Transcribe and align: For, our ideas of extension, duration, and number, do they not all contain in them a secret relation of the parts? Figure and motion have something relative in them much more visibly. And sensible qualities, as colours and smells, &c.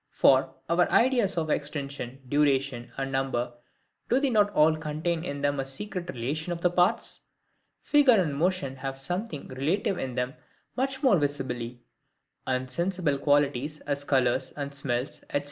For, 0.09 0.55
our 0.67 0.89
ideas 0.89 1.37
of 1.37 1.51
extension, 1.51 2.23
duration, 2.27 2.91
and 2.97 3.11
number, 3.11 3.53
do 4.09 4.19
they 4.19 4.31
not 4.31 4.49
all 4.53 4.75
contain 4.75 5.23
in 5.23 5.41
them 5.41 5.59
a 5.59 5.65
secret 5.67 6.09
relation 6.09 6.51
of 6.51 6.61
the 6.61 6.71
parts? 6.71 7.27
Figure 7.83 8.19
and 8.19 8.35
motion 8.35 8.77
have 8.77 8.97
something 8.97 9.47
relative 9.49 9.99
in 9.99 10.15
them 10.15 10.33
much 10.75 11.03
more 11.03 11.19
visibly. 11.19 11.83
And 12.47 12.71
sensible 12.71 13.19
qualities, 13.19 13.79
as 13.81 14.03
colours 14.03 14.51
and 14.57 14.73
smells, 14.73 15.23
&c. 15.31 15.39